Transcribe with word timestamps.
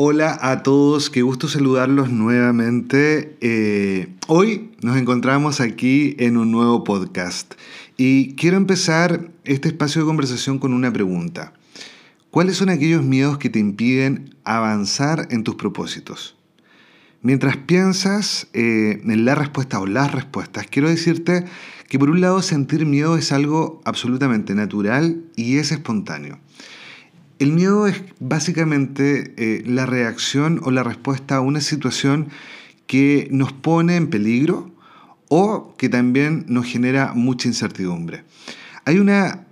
Hola 0.00 0.38
a 0.42 0.62
todos, 0.62 1.10
qué 1.10 1.22
gusto 1.22 1.48
saludarlos 1.48 2.12
nuevamente. 2.12 3.36
Eh, 3.40 4.06
hoy 4.28 4.70
nos 4.80 4.96
encontramos 4.96 5.60
aquí 5.60 6.14
en 6.20 6.36
un 6.36 6.52
nuevo 6.52 6.84
podcast 6.84 7.54
y 7.96 8.36
quiero 8.36 8.56
empezar 8.58 9.32
este 9.42 9.66
espacio 9.66 10.00
de 10.00 10.06
conversación 10.06 10.60
con 10.60 10.72
una 10.72 10.92
pregunta. 10.92 11.52
¿Cuáles 12.30 12.58
son 12.58 12.68
aquellos 12.68 13.02
miedos 13.02 13.38
que 13.38 13.50
te 13.50 13.58
impiden 13.58 14.36
avanzar 14.44 15.26
en 15.32 15.42
tus 15.42 15.56
propósitos? 15.56 16.36
Mientras 17.20 17.56
piensas 17.56 18.46
eh, 18.52 19.00
en 19.04 19.24
la 19.24 19.34
respuesta 19.34 19.80
o 19.80 19.86
las 19.86 20.12
respuestas, 20.12 20.68
quiero 20.68 20.88
decirte 20.88 21.44
que 21.88 21.98
por 21.98 22.10
un 22.10 22.20
lado 22.20 22.40
sentir 22.40 22.86
miedo 22.86 23.16
es 23.16 23.32
algo 23.32 23.80
absolutamente 23.84 24.54
natural 24.54 25.24
y 25.34 25.56
es 25.56 25.72
espontáneo. 25.72 26.38
El 27.38 27.52
miedo 27.52 27.86
es 27.86 28.02
básicamente 28.18 29.34
eh, 29.36 29.62
la 29.64 29.86
reacción 29.86 30.60
o 30.64 30.72
la 30.72 30.82
respuesta 30.82 31.36
a 31.36 31.40
una 31.40 31.60
situación 31.60 32.28
que 32.88 33.28
nos 33.30 33.52
pone 33.52 33.96
en 33.96 34.10
peligro 34.10 34.72
o 35.28 35.74
que 35.76 35.88
también 35.88 36.46
nos 36.48 36.66
genera 36.66 37.12
mucha 37.14 37.46
incertidumbre. 37.46 38.24
Hay 38.84 38.98
una 38.98 39.46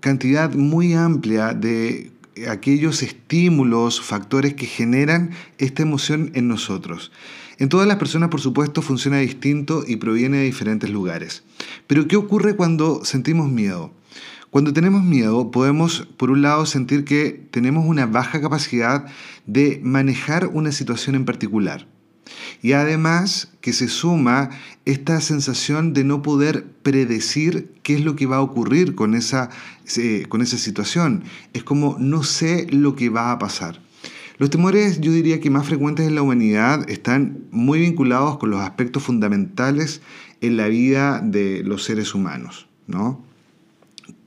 cantidad 0.00 0.52
muy 0.52 0.92
amplia 0.92 1.54
de 1.54 2.10
aquellos 2.50 3.02
estímulos, 3.02 4.02
factores 4.02 4.54
que 4.54 4.66
generan 4.66 5.30
esta 5.58 5.82
emoción 5.82 6.32
en 6.34 6.48
nosotros. 6.48 7.12
En 7.58 7.68
todas 7.68 7.86
las 7.86 7.96
personas, 7.96 8.28
por 8.28 8.40
supuesto, 8.40 8.82
funciona 8.82 9.18
distinto 9.18 9.84
y 9.86 9.96
proviene 9.96 10.38
de 10.38 10.44
diferentes 10.44 10.90
lugares. 10.90 11.44
Pero 11.86 12.08
¿qué 12.08 12.16
ocurre 12.16 12.56
cuando 12.56 13.04
sentimos 13.04 13.50
miedo? 13.50 13.92
Cuando 14.52 14.74
tenemos 14.74 15.02
miedo 15.02 15.50
podemos, 15.50 16.06
por 16.18 16.30
un 16.30 16.42
lado, 16.42 16.66
sentir 16.66 17.06
que 17.06 17.48
tenemos 17.50 17.86
una 17.86 18.04
baja 18.04 18.38
capacidad 18.38 19.06
de 19.46 19.80
manejar 19.82 20.48
una 20.48 20.72
situación 20.72 21.16
en 21.16 21.24
particular. 21.24 21.88
Y 22.60 22.72
además 22.72 23.50
que 23.62 23.72
se 23.72 23.88
suma 23.88 24.50
esta 24.84 25.22
sensación 25.22 25.94
de 25.94 26.04
no 26.04 26.20
poder 26.20 26.66
predecir 26.82 27.72
qué 27.82 27.94
es 27.94 28.04
lo 28.04 28.14
que 28.14 28.26
va 28.26 28.36
a 28.36 28.42
ocurrir 28.42 28.94
con 28.94 29.14
esa, 29.14 29.48
con 30.28 30.42
esa 30.42 30.58
situación. 30.58 31.24
Es 31.54 31.64
como 31.64 31.96
no 31.98 32.22
sé 32.22 32.66
lo 32.70 32.94
que 32.94 33.08
va 33.08 33.32
a 33.32 33.38
pasar. 33.38 33.80
Los 34.36 34.50
temores, 34.50 35.00
yo 35.00 35.12
diría 35.12 35.40
que 35.40 35.48
más 35.48 35.66
frecuentes 35.66 36.06
en 36.06 36.14
la 36.14 36.20
humanidad, 36.20 36.90
están 36.90 37.46
muy 37.52 37.80
vinculados 37.80 38.36
con 38.36 38.50
los 38.50 38.60
aspectos 38.60 39.02
fundamentales 39.02 40.02
en 40.42 40.58
la 40.58 40.68
vida 40.68 41.22
de 41.24 41.62
los 41.64 41.84
seres 41.84 42.14
humanos, 42.14 42.68
¿no? 42.86 43.31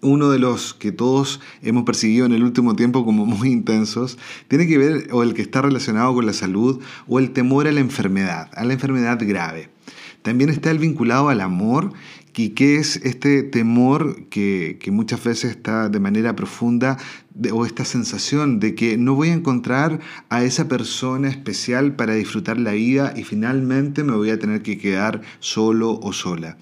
Uno 0.01 0.29
de 0.29 0.39
los 0.39 0.73
que 0.73 0.91
todos 0.91 1.39
hemos 1.61 1.83
percibido 1.83 2.25
en 2.25 2.33
el 2.33 2.43
último 2.43 2.75
tiempo 2.75 3.05
como 3.05 3.25
muy 3.25 3.51
intensos, 3.51 4.17
tiene 4.47 4.67
que 4.67 4.77
ver 4.77 5.07
o 5.11 5.23
el 5.23 5.33
que 5.33 5.41
está 5.41 5.61
relacionado 5.61 6.13
con 6.13 6.25
la 6.25 6.33
salud 6.33 6.81
o 7.07 7.19
el 7.19 7.31
temor 7.31 7.67
a 7.67 7.71
la 7.71 7.79
enfermedad, 7.79 8.49
a 8.53 8.63
la 8.63 8.73
enfermedad 8.73 9.19
grave. 9.21 9.69
También 10.21 10.49
está 10.49 10.71
el 10.71 10.79
vinculado 10.79 11.29
al 11.29 11.39
amor, 11.39 11.93
y 12.37 12.49
que 12.49 12.75
es 12.77 12.97
este 12.97 13.43
temor 13.43 14.27
que, 14.29 14.77
muchas 14.91 15.23
veces 15.23 15.51
está 15.51 15.89
de 15.89 15.99
manera 15.99 16.35
profunda, 16.35 16.97
o 17.51 17.65
esta 17.65 17.85
sensación 17.85 18.59
de 18.59 18.75
que 18.75 18.97
no 18.97 19.15
voy 19.15 19.29
a 19.29 19.33
encontrar 19.33 19.99
a 20.29 20.43
esa 20.43 20.67
persona 20.67 21.29
especial 21.29 21.95
para 21.95 22.13
disfrutar 22.13 22.57
la 22.57 22.71
vida 22.71 23.13
y 23.15 23.23
finalmente 23.23 24.03
me 24.03 24.15
voy 24.15 24.29
a 24.29 24.39
tener 24.39 24.61
que 24.61 24.77
quedar 24.77 25.21
solo 25.39 25.99
o 26.01 26.13
sola. 26.13 26.57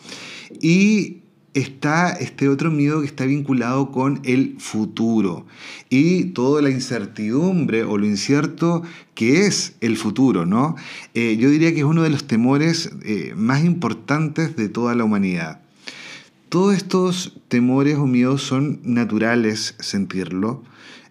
Y 0.62 1.23
está 1.54 2.12
este 2.12 2.50
otro 2.50 2.72
miedo 2.72 3.02
que 3.02 3.08
está 3.08 3.26
vinculado 3.26 3.92
con 3.92 4.20
el 4.24 4.56
futuro 4.60 5.46
y 5.90 6.26
toda 6.26 6.62
la 6.62 6.70
incertidumbre 6.70 7.84
o 7.84 7.98
lo 7.98 8.06
incierto 8.06 8.84
que 9.14 9.46
es 9.46 9.76
el 9.82 9.98
futuro, 9.98 10.46
¿no? 10.46 10.76
Eh, 11.14 11.38
yo 11.40 11.50
diría 11.50 11.74
que 11.74 11.80
es 11.80 11.86
uno 11.86 12.04
de 12.04 12.10
los 12.10 12.26
temores 12.26 12.92
eh, 13.04 13.34
más 13.36 13.64
importantes 13.64 14.56
de 14.56 14.70
toda 14.70 14.96
la 14.96 15.04
humanidad. 15.04 15.62
Todos 16.50 16.76
estos 16.76 17.40
temores 17.48 17.98
o 17.98 18.06
miedos 18.06 18.44
son 18.44 18.80
naturales 18.84 19.76
sentirlo, 19.80 20.64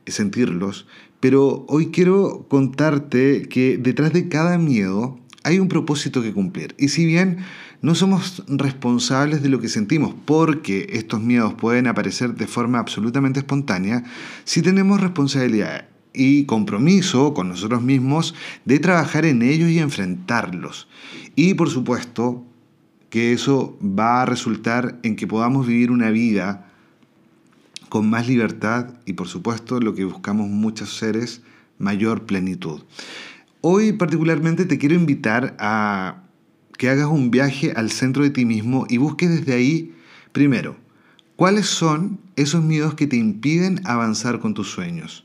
sentirlos, 0.06 0.86
pero 1.20 1.64
hoy 1.68 1.88
quiero 1.92 2.46
contarte 2.48 3.48
que 3.48 3.76
detrás 3.76 4.12
de 4.12 4.28
cada 4.28 4.58
miedo 4.58 5.18
hay 5.44 5.58
un 5.58 5.68
propósito 5.68 6.22
que 6.22 6.32
cumplir. 6.32 6.74
Y 6.78 6.88
si 6.88 7.06
bien 7.06 7.38
no 7.82 7.96
somos 7.96 8.44
responsables 8.46 9.42
de 9.42 9.48
lo 9.48 9.60
que 9.60 9.68
sentimos, 9.68 10.14
porque 10.24 10.86
estos 10.92 11.20
miedos 11.20 11.54
pueden 11.54 11.88
aparecer 11.88 12.34
de 12.34 12.46
forma 12.46 12.78
absolutamente 12.78 13.40
espontánea, 13.40 14.04
sí 14.44 14.62
tenemos 14.62 15.00
responsabilidad 15.00 15.88
y 16.14 16.44
compromiso 16.44 17.34
con 17.34 17.48
nosotros 17.48 17.82
mismos 17.82 18.34
de 18.64 18.78
trabajar 18.78 19.24
en 19.24 19.42
ellos 19.42 19.68
y 19.68 19.80
enfrentarlos. 19.80 20.88
Y 21.34 21.54
por 21.54 21.70
supuesto 21.70 22.44
que 23.10 23.32
eso 23.32 23.76
va 23.82 24.22
a 24.22 24.26
resultar 24.26 24.98
en 25.02 25.16
que 25.16 25.26
podamos 25.26 25.66
vivir 25.66 25.90
una 25.90 26.10
vida 26.10 26.68
con 27.88 28.08
más 28.08 28.28
libertad 28.28 28.94
y 29.04 29.14
por 29.14 29.26
supuesto 29.26 29.80
lo 29.80 29.94
que 29.94 30.04
buscamos 30.04 30.48
muchos 30.48 30.96
seres, 30.96 31.42
mayor 31.78 32.26
plenitud. 32.26 32.82
Hoy 33.60 33.92
particularmente 33.92 34.66
te 34.66 34.78
quiero 34.78 34.94
invitar 34.94 35.56
a 35.58 36.21
que 36.82 36.90
hagas 36.90 37.06
un 37.06 37.30
viaje 37.30 37.72
al 37.76 37.92
centro 37.92 38.24
de 38.24 38.30
ti 38.30 38.44
mismo 38.44 38.86
y 38.88 38.96
busques 38.96 39.30
desde 39.30 39.54
ahí, 39.54 39.94
primero, 40.32 40.76
cuáles 41.36 41.66
son 41.66 42.18
esos 42.34 42.64
miedos 42.64 42.94
que 42.94 43.06
te 43.06 43.14
impiden 43.14 43.80
avanzar 43.84 44.40
con 44.40 44.52
tus 44.52 44.72
sueños. 44.72 45.24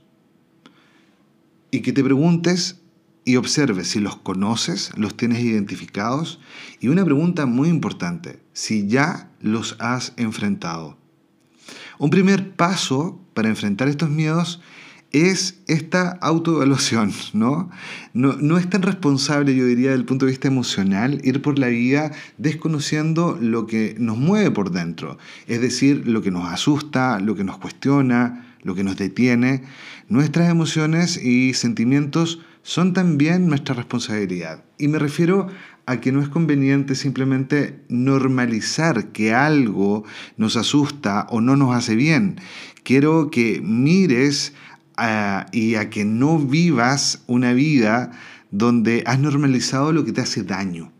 Y 1.71 1.79
que 1.79 1.93
te 1.93 2.03
preguntes 2.03 2.79
y 3.25 3.37
observes 3.37 3.87
si 3.87 3.99
los 3.99 4.17
conoces, 4.17 4.91
los 4.97 5.17
tienes 5.17 5.39
identificados. 5.39 6.39
Y 6.79 6.89
una 6.89 7.03
pregunta 7.03 7.47
muy 7.47 7.69
importante, 7.69 8.39
si 8.53 8.87
ya 8.87 9.31
los 9.41 9.77
has 9.79 10.13
enfrentado. 10.15 10.95
Un 11.97 12.11
primer 12.11 12.55
paso 12.55 13.19
para 13.33 13.49
enfrentar 13.49 13.87
estos 13.87 14.11
miedos 14.11 14.61
es 15.11 15.59
esta 15.67 16.11
autoevaluación, 16.21 17.13
¿no? 17.33 17.69
¿no? 18.13 18.57
Es 18.57 18.69
tan 18.69 18.81
responsable, 18.81 19.55
yo 19.55 19.65
diría, 19.65 19.89
desde 19.89 20.01
el 20.01 20.05
punto 20.05 20.25
de 20.25 20.31
vista 20.31 20.47
emocional, 20.47 21.21
ir 21.23 21.41
por 21.41 21.57
la 21.59 21.67
vida 21.67 22.11
desconociendo 22.37 23.37
lo 23.39 23.67
que 23.67 23.95
nos 23.99 24.17
mueve 24.17 24.51
por 24.51 24.71
dentro, 24.71 25.17
es 25.47 25.61
decir, 25.61 26.07
lo 26.07 26.21
que 26.21 26.31
nos 26.31 26.51
asusta, 26.51 27.19
lo 27.19 27.35
que 27.35 27.43
nos 27.43 27.57
cuestiona, 27.57 28.57
lo 28.63 28.75
que 28.75 28.83
nos 28.83 28.97
detiene. 28.97 29.63
Nuestras 30.09 30.49
emociones 30.49 31.17
y 31.17 31.53
sentimientos 31.53 32.39
son 32.61 32.93
también 32.93 33.47
nuestra 33.47 33.75
responsabilidad. 33.75 34.65
Y 34.77 34.89
me 34.89 34.99
refiero 34.99 35.47
a 35.85 36.01
que 36.01 36.11
no 36.11 36.21
es 36.21 36.27
conveniente 36.27 36.95
simplemente 36.95 37.79
normalizar 37.87 39.13
que 39.13 39.33
algo 39.33 40.03
nos 40.35 40.57
asusta 40.57 41.27
o 41.29 41.39
no 41.39 41.55
nos 41.55 41.73
hace 41.73 41.95
bien. 41.95 42.41
Quiero 42.83 43.31
que 43.31 43.61
mires 43.63 44.53
y 45.51 45.75
a 45.75 45.89
que 45.89 46.05
no 46.05 46.39
vivas 46.39 47.23
una 47.27 47.53
vida 47.53 48.11
donde 48.51 49.03
has 49.05 49.19
normalizado 49.19 49.91
lo 49.91 50.05
que 50.05 50.11
te 50.11 50.21
hace 50.21 50.43
daño, 50.43 50.91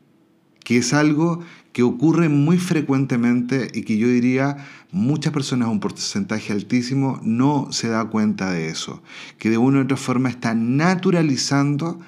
que 0.64 0.78
es 0.78 0.94
algo 0.94 1.44
que 1.74 1.84
ocurre 1.84 2.30
muy 2.30 2.58
frecuentemente 2.58 3.70
y 3.74 3.84
que 3.84 3.98
yo 3.98 4.08
diría 4.08 4.58
muchas 4.92 5.34
personas, 5.34 5.70
un 5.70 5.80
porcentaje 5.80 6.52
altísimo, 6.52 7.20
no 7.24 7.68
se 7.72 7.88
da 7.88 8.06
cuenta 8.06 8.52
de 8.52 8.70
eso, 8.70 9.02
que 9.38 9.50
de 9.50 9.58
una 9.58 9.80
u 9.80 9.84
otra 9.84 9.98
forma 9.98 10.30
está 10.30 10.56
naturalizando 10.56 12.00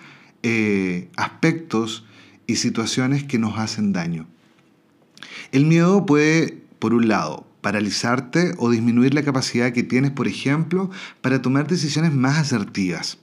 eh, 0.41 1.09
aspectos 1.17 2.05
y 2.47 2.55
situaciones 2.55 3.23
que 3.23 3.37
nos 3.37 3.59
hacen 3.59 3.93
daño. 3.93 4.27
El 5.51 5.65
miedo 5.65 6.05
puede, 6.05 6.63
por 6.79 6.93
un 6.93 7.07
lado, 7.07 7.45
paralizarte 7.61 8.53
o 8.57 8.69
disminuir 8.69 9.13
la 9.13 9.23
capacidad 9.23 9.71
que 9.71 9.83
tienes, 9.83 10.11
por 10.11 10.27
ejemplo, 10.27 10.89
para 11.21 11.41
tomar 11.41 11.67
decisiones 11.67 12.13
más 12.13 12.37
asertivas. 12.37 13.17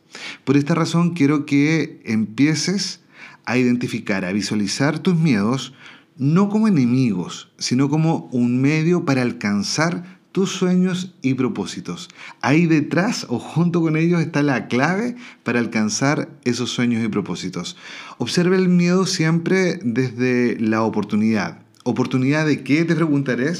Por 0.44 0.56
esta 0.56 0.74
razón 0.74 1.14
quiero 1.14 1.46
que 1.46 2.00
empieces 2.04 3.00
a 3.44 3.56
identificar, 3.58 4.24
a 4.24 4.32
visualizar 4.32 4.98
tus 4.98 5.16
miedos 5.16 5.72
no 6.18 6.48
como 6.48 6.68
enemigos, 6.68 7.50
sino 7.58 7.88
como 7.88 8.28
un 8.32 8.60
medio 8.60 9.04
para 9.04 9.22
alcanzar 9.22 10.16
tus 10.32 10.50
sueños 10.50 11.14
y 11.22 11.32
propósitos. 11.34 12.10
Ahí 12.42 12.66
detrás 12.66 13.26
o 13.30 13.38
junto 13.38 13.80
con 13.80 13.96
ellos 13.96 14.20
está 14.20 14.42
la 14.42 14.68
clave 14.68 15.16
para 15.44 15.60
alcanzar 15.60 16.28
esos 16.44 16.70
sueños 16.70 17.02
y 17.02 17.08
propósitos. 17.08 17.76
Observa 18.18 18.56
el 18.56 18.68
miedo 18.68 19.06
siempre 19.06 19.78
desde 19.82 20.60
la 20.60 20.82
oportunidad, 20.82 21.62
¿Oportunidad 21.86 22.46
de 22.46 22.64
qué? 22.64 22.84
Te 22.84 22.96
preguntaré. 22.96 23.52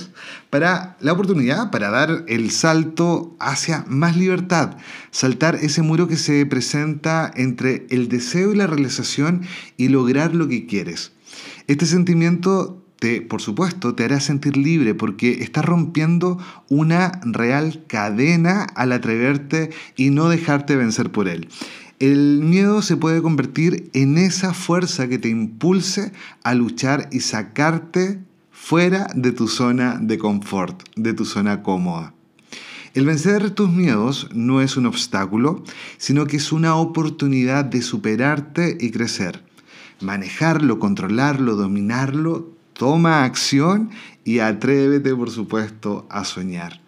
Para 0.50 0.96
la 0.98 1.12
oportunidad 1.12 1.70
para 1.70 1.90
dar 1.90 2.24
el 2.26 2.50
salto 2.50 3.36
hacia 3.38 3.84
más 3.86 4.16
libertad, 4.16 4.78
saltar 5.12 5.54
ese 5.54 5.82
muro 5.82 6.08
que 6.08 6.16
se 6.16 6.44
presenta 6.44 7.30
entre 7.36 7.86
el 7.88 8.08
deseo 8.08 8.52
y 8.52 8.56
la 8.56 8.66
realización 8.66 9.42
y 9.76 9.90
lograr 9.90 10.34
lo 10.34 10.48
que 10.48 10.66
quieres. 10.66 11.12
Este 11.68 11.86
sentimiento 11.86 12.82
te, 12.98 13.22
por 13.22 13.40
supuesto, 13.40 13.94
te 13.94 14.02
hará 14.02 14.18
sentir 14.18 14.56
libre 14.56 14.96
porque 14.96 15.44
estás 15.44 15.64
rompiendo 15.64 16.40
una 16.68 17.20
real 17.22 17.84
cadena 17.86 18.64
al 18.74 18.90
atreverte 18.90 19.70
y 19.94 20.10
no 20.10 20.28
dejarte 20.28 20.74
vencer 20.74 21.12
por 21.12 21.28
él. 21.28 21.48
El 21.98 22.40
miedo 22.42 22.82
se 22.82 22.98
puede 22.98 23.22
convertir 23.22 23.88
en 23.94 24.18
esa 24.18 24.52
fuerza 24.52 25.08
que 25.08 25.18
te 25.18 25.30
impulse 25.30 26.12
a 26.42 26.54
luchar 26.54 27.08
y 27.10 27.20
sacarte 27.20 28.18
fuera 28.50 29.06
de 29.14 29.32
tu 29.32 29.48
zona 29.48 29.98
de 29.98 30.18
confort, 30.18 30.82
de 30.94 31.14
tu 31.14 31.24
zona 31.24 31.62
cómoda. 31.62 32.12
El 32.92 33.06
vencer 33.06 33.50
tus 33.50 33.70
miedos 33.70 34.28
no 34.34 34.60
es 34.60 34.76
un 34.76 34.84
obstáculo, 34.84 35.64
sino 35.96 36.26
que 36.26 36.36
es 36.36 36.52
una 36.52 36.76
oportunidad 36.76 37.64
de 37.64 37.80
superarte 37.80 38.76
y 38.78 38.90
crecer. 38.90 39.42
Manejarlo, 40.02 40.78
controlarlo, 40.78 41.56
dominarlo, 41.56 42.50
toma 42.74 43.24
acción 43.24 43.88
y 44.22 44.40
atrévete, 44.40 45.14
por 45.14 45.30
supuesto, 45.30 46.06
a 46.10 46.24
soñar. 46.24 46.82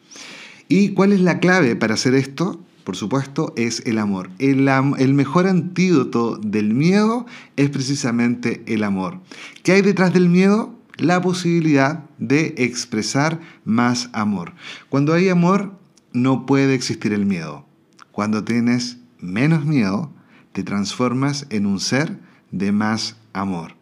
¿Y 0.69 0.91
cuál 0.91 1.15
es 1.15 1.21
la 1.21 1.41
clave 1.41 1.77
para 1.77 1.95
hacer 1.95 2.15
esto? 2.15 2.61
Por 2.89 2.97
supuesto, 2.97 3.53
es 3.55 3.83
el 3.85 3.99
amor. 3.99 4.31
El, 4.39 4.67
el, 4.67 5.13
mejor 5.13 5.47
antídoto 5.47 6.39
del 6.39 6.73
miedo 6.73 7.27
es 7.57 7.69
precisamente 7.69 8.63
el 8.67 8.83
amor. 8.83 9.21
¿Qué 9.63 9.73
hay 9.73 9.83
detrás 9.83 10.15
del 10.15 10.31
miedo? 10.31 10.75
la 10.97 11.21
posibilidad 11.21 12.05
de 12.17 12.55
expresar 12.57 13.41
más 13.67 14.09
amor. 14.15 14.55
Cuando 14.89 15.13
hay 15.13 15.29
amor, 15.29 15.79
no 16.15 16.47
puede 16.47 16.73
existir 16.73 17.13
el 17.13 17.27
miedo. 17.27 17.67
Cuando 18.11 18.43
tienes 18.43 18.97
menos 19.19 19.67
miedo, 19.67 20.11
te 20.53 20.63
transformas 20.63 21.47
en 21.51 21.67
un 21.67 21.81
ser 21.81 22.19
de 22.53 22.73
más 22.73 23.17
amor. 23.35 23.75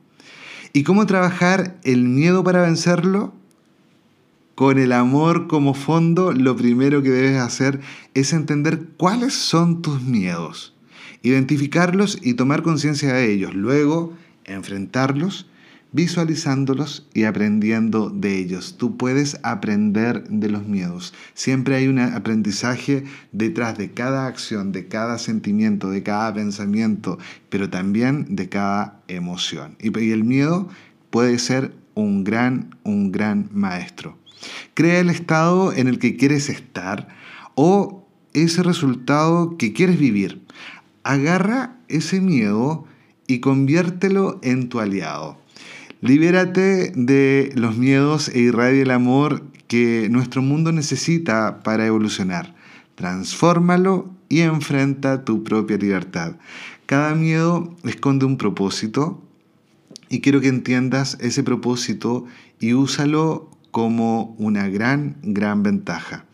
¿Y 0.72 0.82
cómo 0.82 1.06
trabajar 1.06 1.78
el 1.84 2.08
miedo 2.08 2.42
para 2.42 2.62
vencerlo? 2.62 3.34
Con 4.56 4.78
el 4.78 4.92
amor 4.92 5.48
como 5.48 5.74
fondo, 5.74 6.32
lo 6.32 6.56
primero 6.56 7.02
que 7.02 7.10
debes 7.10 7.36
hacer 7.36 7.78
es 8.14 8.32
entender 8.32 8.86
cuáles 8.96 9.34
son 9.34 9.82
tus 9.82 10.00
miedos, 10.00 10.74
identificarlos 11.20 12.18
y 12.22 12.32
tomar 12.32 12.62
conciencia 12.62 13.12
de 13.12 13.30
ellos, 13.30 13.54
luego 13.54 14.14
enfrentarlos 14.46 15.46
visualizándolos 15.92 17.06
y 17.12 17.24
aprendiendo 17.24 18.08
de 18.08 18.38
ellos. 18.38 18.76
Tú 18.78 18.96
puedes 18.96 19.38
aprender 19.42 20.26
de 20.28 20.48
los 20.48 20.66
miedos. 20.66 21.12
Siempre 21.34 21.76
hay 21.76 21.88
un 21.88 21.98
aprendizaje 21.98 23.04
detrás 23.32 23.76
de 23.76 23.92
cada 23.92 24.26
acción, 24.26 24.72
de 24.72 24.88
cada 24.88 25.18
sentimiento, 25.18 25.90
de 25.90 26.02
cada 26.02 26.32
pensamiento, 26.32 27.18
pero 27.50 27.68
también 27.68 28.36
de 28.36 28.48
cada 28.48 29.02
emoción. 29.08 29.76
Y 29.80 29.88
el 30.12 30.24
miedo 30.24 30.70
puede 31.10 31.38
ser 31.38 31.74
un 31.94 32.24
gran, 32.24 32.74
un 32.84 33.12
gran 33.12 33.50
maestro. 33.52 34.16
Crea 34.74 35.00
el 35.00 35.10
estado 35.10 35.72
en 35.72 35.88
el 35.88 35.98
que 35.98 36.16
quieres 36.16 36.48
estar 36.48 37.08
o 37.54 38.06
ese 38.32 38.62
resultado 38.62 39.56
que 39.56 39.72
quieres 39.72 39.98
vivir. 39.98 40.42
Agarra 41.02 41.76
ese 41.88 42.20
miedo 42.20 42.84
y 43.26 43.40
conviértelo 43.40 44.38
en 44.42 44.68
tu 44.68 44.80
aliado. 44.80 45.38
Libérate 46.00 46.92
de 46.94 47.52
los 47.54 47.76
miedos 47.76 48.28
e 48.28 48.40
irradia 48.40 48.82
el 48.82 48.90
amor 48.90 49.42
que 49.66 50.08
nuestro 50.10 50.42
mundo 50.42 50.70
necesita 50.72 51.62
para 51.62 51.86
evolucionar. 51.86 52.54
Transfórmalo 52.94 54.10
y 54.28 54.40
enfrenta 54.40 55.24
tu 55.24 55.42
propia 55.42 55.76
libertad. 55.76 56.36
Cada 56.86 57.14
miedo 57.14 57.74
esconde 57.84 58.26
un 58.26 58.36
propósito 58.36 59.22
y 60.08 60.20
quiero 60.20 60.40
que 60.40 60.48
entiendas 60.48 61.16
ese 61.20 61.42
propósito 61.42 62.26
y 62.60 62.74
úsalo 62.74 63.50
como 63.76 64.34
una 64.38 64.70
gran, 64.70 65.16
gran 65.22 65.62
ventaja. 65.62 66.24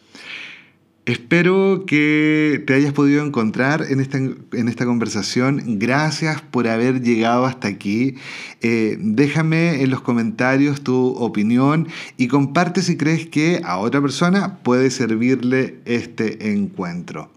Espero 1.06 1.86
que 1.88 2.62
te 2.68 2.74
hayas 2.74 2.92
podido 2.92 3.26
encontrar 3.26 3.84
en 3.90 3.98
esta, 3.98 4.18
en 4.18 4.68
esta 4.68 4.86
conversación. 4.86 5.80
Gracias 5.80 6.40
por 6.40 6.68
haber 6.68 7.02
llegado 7.02 7.44
hasta 7.44 7.66
aquí. 7.66 8.14
Eh, 8.60 8.96
déjame 9.00 9.82
en 9.82 9.90
los 9.90 10.02
comentarios 10.02 10.82
tu 10.82 11.16
opinión 11.16 11.88
y 12.16 12.28
comparte 12.28 12.80
si 12.80 12.96
crees 12.96 13.26
que 13.26 13.60
a 13.64 13.78
otra 13.78 14.00
persona 14.00 14.58
puede 14.62 14.90
servirle 14.90 15.80
este 15.84 16.52
encuentro. 16.52 17.28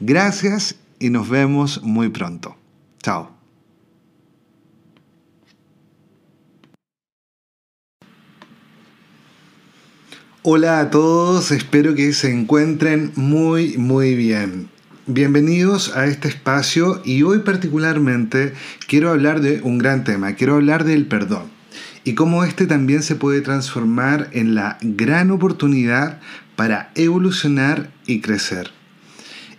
Gracias 0.00 0.76
y 0.98 1.10
nos 1.10 1.28
vemos 1.28 1.82
muy 1.82 2.08
pronto. 2.08 2.56
Chao. 3.02 3.41
Hola 10.44 10.80
a 10.80 10.90
todos, 10.90 11.52
espero 11.52 11.94
que 11.94 12.12
se 12.12 12.32
encuentren 12.32 13.12
muy 13.14 13.78
muy 13.78 14.16
bien. 14.16 14.68
Bienvenidos 15.06 15.96
a 15.96 16.06
este 16.06 16.26
espacio 16.26 17.00
y 17.04 17.22
hoy 17.22 17.38
particularmente 17.44 18.52
quiero 18.88 19.10
hablar 19.10 19.40
de 19.40 19.60
un 19.62 19.78
gran 19.78 20.02
tema, 20.02 20.32
quiero 20.32 20.56
hablar 20.56 20.82
del 20.82 21.06
perdón 21.06 21.44
y 22.02 22.14
cómo 22.14 22.42
este 22.42 22.66
también 22.66 23.04
se 23.04 23.14
puede 23.14 23.40
transformar 23.40 24.30
en 24.32 24.56
la 24.56 24.78
gran 24.80 25.30
oportunidad 25.30 26.18
para 26.56 26.90
evolucionar 26.96 27.92
y 28.08 28.20
crecer. 28.20 28.72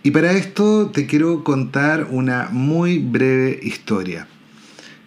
Y 0.02 0.10
para 0.10 0.32
esto 0.32 0.90
te 0.90 1.06
quiero 1.06 1.44
contar 1.44 2.08
una 2.10 2.50
muy 2.52 2.98
breve 2.98 3.58
historia. 3.62 4.28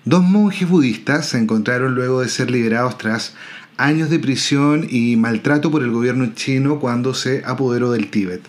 Dos 0.05 0.23
monjes 0.23 0.67
budistas 0.67 1.27
se 1.27 1.37
encontraron 1.37 1.93
luego 1.93 2.21
de 2.21 2.29
ser 2.29 2.49
liberados 2.49 2.97
tras 2.97 3.35
años 3.77 4.09
de 4.09 4.19
prisión 4.19 4.87
y 4.89 5.15
maltrato 5.15 5.71
por 5.71 5.83
el 5.83 5.91
gobierno 5.91 6.33
chino 6.33 6.79
cuando 6.79 7.13
se 7.13 7.43
apoderó 7.45 7.91
del 7.91 8.09
Tíbet. 8.09 8.41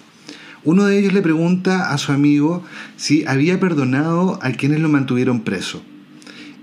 Uno 0.64 0.86
de 0.86 0.98
ellos 0.98 1.12
le 1.12 1.22
pregunta 1.22 1.92
a 1.92 1.98
su 1.98 2.12
amigo 2.12 2.64
si 2.96 3.24
había 3.26 3.60
perdonado 3.60 4.38
a 4.42 4.50
quienes 4.52 4.80
lo 4.80 4.88
mantuvieron 4.88 5.42
preso. 5.42 5.82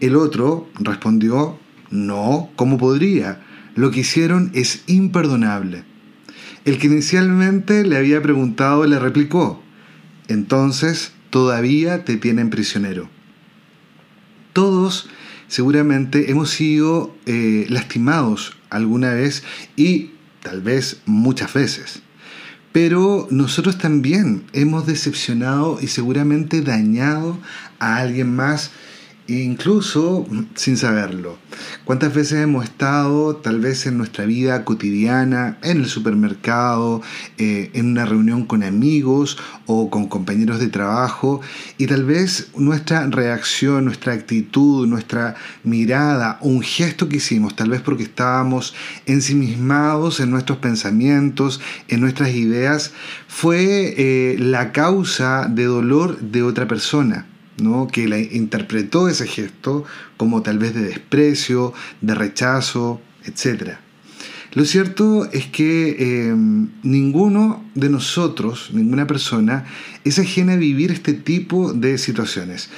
El 0.02 0.16
otro 0.16 0.68
respondió, 0.80 1.58
no, 1.90 2.50
¿cómo 2.56 2.78
podría? 2.78 3.42
Lo 3.76 3.92
que 3.92 4.02
hicieron 4.02 4.52
es 4.54 4.84
imperdonable. 4.88 5.84
El 6.66 6.78
que 6.78 6.88
inicialmente 6.88 7.86
le 7.86 7.98
había 7.98 8.22
preguntado 8.22 8.86
le 8.86 9.00
replicó, 9.00 9.62
entonces 10.28 11.14
todavía 11.30 12.04
te 12.04 12.18
tienen 12.18 12.50
prisionero. 12.50 13.10
Todos 14.54 15.10
seguramente 15.48 16.32
hemos 16.32 16.50
sido 16.50 17.16
eh, 17.26 17.66
lastimados 17.70 18.56
alguna 18.70 19.14
vez 19.14 19.44
y 19.76 20.12
tal 20.42 20.62
vez 20.62 21.02
muchas 21.06 21.54
veces. 21.54 22.02
Pero 22.72 23.28
nosotros 23.32 23.78
también 23.78 24.44
hemos 24.52 24.86
decepcionado 24.86 25.80
y 25.82 25.88
seguramente 25.88 26.62
dañado 26.62 27.38
a 27.80 27.98
alguien 27.98 28.36
más 28.36 28.72
incluso 29.28 30.28
sin 30.56 30.78
saberlo. 30.78 31.38
¿Cuántas 31.84 32.14
veces 32.14 32.44
hemos 32.44 32.66
estado 32.66 33.36
tal 33.38 33.60
vez 33.60 33.86
en 33.86 33.98
nuestra 33.98 34.26
vida 34.26 34.64
cotidiana, 34.66 35.58
en 35.64 35.78
el 35.78 35.88
supermercado, 35.88 37.02
eh, 37.38 37.72
en 37.74 37.88
una 37.88 38.06
reunión 38.06 38.46
con 38.46 38.64
amigos 38.64 39.38
o 39.66 39.90
con 39.90 40.08
compañeros 40.08 40.60
de 40.60 40.68
trabajo 40.68 41.42
y 41.78 41.88
tal 41.88 42.04
vez 42.06 42.50
nuestra 42.56 43.08
reacción, 43.08 43.86
nuestra 43.86 44.14
actitud, 44.14 44.88
nuestra 44.88 45.36
mirada, 45.64 46.38
un 46.42 46.62
gesto 46.62 47.10
que 47.10 47.18
hicimos, 47.18 47.56
tal 47.56 47.70
vez 47.70 47.82
porque 47.82 48.04
estábamos 48.04 48.74
ensimismados 49.06 50.20
en 50.20 50.32
nuestros 50.32 50.60
pensamientos, 50.60 51.62
en 51.88 52.02
nuestras 52.02 52.30
ideas, 52.30 52.92
fue 53.28 53.94
eh, 53.98 54.36
la 54.40 54.72
causa 54.72 55.48
de 55.50 55.66
dolor 55.66 56.20
de 56.20 56.44
otra 56.44 56.68
persona? 56.68 57.26
Que 57.92 58.08
la 58.08 58.20
interpretó 58.20 59.08
ese 59.08 59.28
gesto 59.28 59.86
como 60.18 60.42
tal 60.42 60.58
vez 60.60 60.74
de 60.74 60.82
desprecio, 60.82 61.74
de 62.02 62.16
rechazo, 62.16 63.02
etc. 63.26 63.78
Lo 64.54 64.66
cierto 64.66 65.30
es 65.32 65.48
que 65.48 66.30
em, 66.30 66.70
ninguno 66.84 67.64
de 67.76 67.90
nosotros, 67.90 68.70
ninguna 68.74 69.08
persona, 69.08 69.66
es 70.04 70.20
ajena 70.20 70.54
a 70.54 70.58
vivir 70.58 70.92
este 70.92 71.14
tipo 71.14 71.74
de 71.74 71.98
situaciones. 71.98 72.70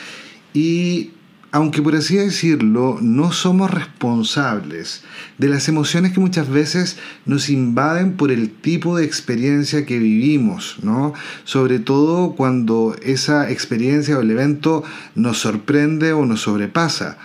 Y 0.53 1.11
aunque 1.57 1.81
por 1.81 1.95
así 1.95 2.17
decirlo, 2.17 2.99
no 3.01 3.31
somos 3.31 3.71
responsables 3.71 5.01
de 5.39 5.49
las 5.49 5.67
emociones 5.67 6.13
que 6.13 6.19
muchas 6.19 6.49
veces 6.49 6.97
nos 7.25 7.49
invaden 7.49 8.15
por 8.15 8.29
el 8.29 8.51
tipo 8.51 8.95
de 8.95 9.03
experiencia 9.03 9.83
que 9.83 9.97
vivimos, 9.97 10.77
¿no? 10.83 11.15
Sobre 11.45 11.79
todo 11.79 12.35
cuando 12.35 12.95
esa 13.01 13.49
experiencia 13.49 14.19
o 14.19 14.21
el 14.21 14.29
evento 14.29 14.83
nos 15.15 15.39
sorprende 15.39 16.13
o 16.13 16.27
nos 16.27 16.41
sobrepasa. 16.41 17.17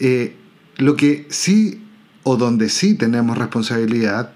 Eh, 0.00 0.34
lo 0.78 0.96
que 0.96 1.28
sí 1.30 1.80
o 2.24 2.36
donde 2.36 2.70
sí 2.70 2.94
tenemos 2.94 3.38
responsabilidad 3.38 4.32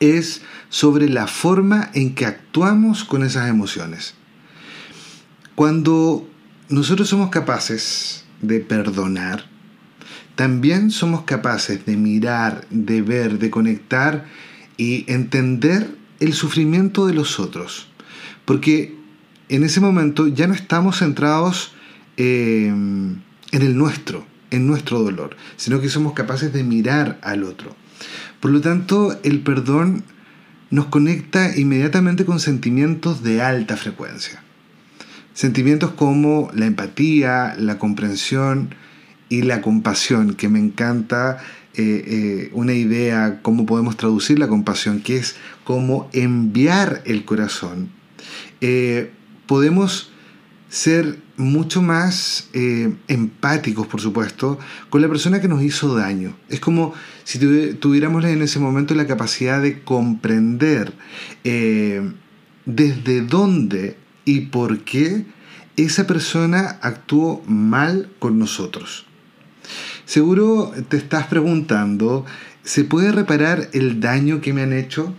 es 0.00 0.42
sobre 0.70 1.08
la 1.08 1.28
forma 1.28 1.88
en 1.94 2.16
que 2.16 2.26
actuamos 2.26 3.04
con 3.04 3.22
esas 3.22 3.48
emociones. 3.48 4.14
Cuando 5.54 6.28
nosotros 6.68 7.08
somos 7.08 7.30
capaces 7.30 8.19
de 8.40 8.60
perdonar, 8.60 9.46
también 10.34 10.90
somos 10.90 11.24
capaces 11.24 11.84
de 11.84 11.96
mirar, 11.96 12.66
de 12.70 13.02
ver, 13.02 13.38
de 13.38 13.50
conectar 13.50 14.26
y 14.76 15.04
entender 15.06 15.94
el 16.18 16.32
sufrimiento 16.32 17.06
de 17.06 17.14
los 17.14 17.38
otros. 17.38 17.88
Porque 18.44 18.96
en 19.48 19.64
ese 19.64 19.80
momento 19.80 20.28
ya 20.28 20.46
no 20.46 20.54
estamos 20.54 20.98
centrados 20.98 21.72
eh, 22.16 22.68
en 22.68 23.22
el 23.52 23.76
nuestro, 23.76 24.26
en 24.50 24.66
nuestro 24.66 25.02
dolor, 25.02 25.36
sino 25.56 25.80
que 25.80 25.88
somos 25.88 26.14
capaces 26.14 26.52
de 26.52 26.64
mirar 26.64 27.18
al 27.22 27.44
otro. 27.44 27.76
Por 28.40 28.50
lo 28.50 28.60
tanto, 28.60 29.18
el 29.22 29.40
perdón 29.40 30.04
nos 30.70 30.86
conecta 30.86 31.56
inmediatamente 31.56 32.24
con 32.24 32.40
sentimientos 32.40 33.22
de 33.22 33.42
alta 33.42 33.76
frecuencia. 33.76 34.42
Sentimientos 35.34 35.92
como 35.92 36.50
la 36.54 36.66
empatía, 36.66 37.54
la 37.56 37.78
comprensión 37.78 38.74
y 39.28 39.42
la 39.42 39.60
compasión, 39.62 40.34
que 40.34 40.48
me 40.48 40.58
encanta 40.58 41.38
eh, 41.74 42.04
eh, 42.04 42.50
una 42.52 42.74
idea, 42.74 43.40
cómo 43.42 43.64
podemos 43.64 43.96
traducir 43.96 44.40
la 44.40 44.48
compasión, 44.48 45.00
que 45.00 45.16
es 45.16 45.36
como 45.62 46.10
enviar 46.12 47.02
el 47.06 47.24
corazón. 47.24 47.90
Eh, 48.60 49.12
podemos 49.46 50.10
ser 50.68 51.18
mucho 51.36 51.80
más 51.80 52.50
empáticos, 53.08 53.86
por 53.86 54.00
supuesto, 54.00 54.58
con 54.90 55.00
la 55.00 55.08
persona 55.08 55.40
que 55.40 55.48
nos 55.48 55.62
hizo 55.62 55.94
daño. 55.94 56.36
Es 56.48 56.60
como 56.60 56.92
si 57.24 57.38
tuviéramos 57.74 58.24
en 58.24 58.42
ese 58.42 58.58
momento 58.58 58.94
la 58.94 59.06
capacidad 59.06 59.62
de 59.62 59.82
comprender 59.82 60.92
desde 62.66 63.22
dónde 63.22 63.96
y 64.24 64.42
por 64.42 64.80
qué 64.80 65.24
esa 65.76 66.06
persona 66.06 66.78
actuó 66.82 67.42
mal 67.46 68.10
con 68.18 68.38
nosotros. 68.38 69.06
Seguro 70.04 70.72
te 70.88 70.96
estás 70.96 71.26
preguntando, 71.26 72.26
¿se 72.62 72.84
puede 72.84 73.12
reparar 73.12 73.68
el 73.72 74.00
daño 74.00 74.40
que 74.40 74.52
me 74.52 74.62
han 74.62 74.72
hecho? 74.72 75.14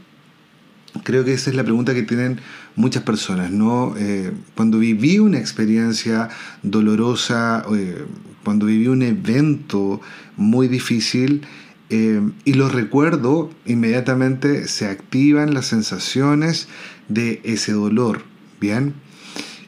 Creo 1.04 1.24
que 1.24 1.34
esa 1.34 1.50
es 1.50 1.56
la 1.56 1.64
pregunta 1.64 1.94
que 1.94 2.04
tienen 2.04 2.42
muchas 2.76 3.04
personas, 3.04 3.52
¿no? 3.52 3.96
Eh, 3.98 4.32
cuando 4.56 4.80
viví 4.80 5.20
una 5.20 5.40
experiencia 5.40 6.30
dolorosa, 6.64 7.64
eh, 7.74 8.06
cuando 8.44 8.66
viví 8.66 8.88
un 8.88 9.02
evento 9.02 10.02
muy 10.36 10.68
difícil 10.68 11.44
eh, 11.90 12.22
y 12.46 12.54
lo 12.54 12.70
recuerdo, 12.70 13.52
inmediatamente 13.66 14.68
se 14.68 14.88
activan 14.88 15.54
las 15.54 15.68
sensaciones 15.68 16.68
de 17.10 17.42
ese 17.44 17.74
dolor, 17.74 18.24
¿bien? 18.62 18.94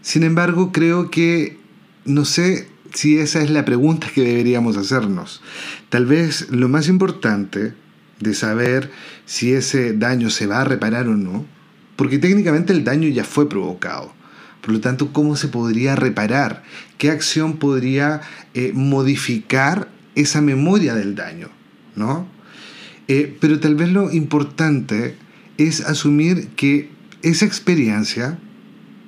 Sin 0.01 0.23
embargo, 0.23 0.71
creo 0.71 1.11
que, 1.11 1.57
no 2.05 2.23
sé 2.23 2.69
si 2.93 3.17
esa 3.17 3.41
es 3.41 3.49
la 3.49 3.65
pregunta 3.65 4.07
que 4.13 4.21
deberíamos 4.21 4.77
hacernos. 4.77 5.41
Tal 5.89 6.05
vez 6.05 6.49
lo 6.51 6.69
más 6.69 6.87
importante 6.87 7.73
de 8.19 8.33
saber 8.33 8.91
si 9.25 9.51
ese 9.51 9.93
daño 9.93 10.29
se 10.29 10.47
va 10.47 10.61
a 10.61 10.63
reparar 10.63 11.07
o 11.07 11.15
no, 11.15 11.45
porque 11.97 12.19
técnicamente 12.19 12.71
el 12.71 12.83
daño 12.85 13.09
ya 13.09 13.23
fue 13.25 13.49
provocado. 13.49 14.13
Por 14.61 14.71
lo 14.71 14.79
tanto, 14.79 15.11
¿cómo 15.11 15.35
se 15.35 15.49
podría 15.49 15.95
reparar? 15.95 16.63
¿Qué 16.97 17.09
acción 17.09 17.57
podría 17.57 18.21
eh, 18.53 18.71
modificar 18.73 19.89
esa 20.15 20.39
memoria 20.39 20.93
del 20.93 21.15
daño? 21.15 21.49
¿no? 21.95 22.27
Eh, 23.07 23.35
pero 23.41 23.59
tal 23.59 23.75
vez 23.75 23.89
lo 23.89 24.11
importante 24.11 25.15
es 25.57 25.81
asumir 25.81 26.49
que 26.49 26.89
esa 27.21 27.45
experiencia 27.45 28.39